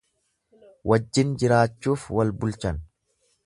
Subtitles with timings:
[0.91, 2.85] Wajjin jiraachuuf wal bulchan.